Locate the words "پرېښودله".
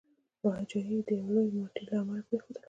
2.27-2.59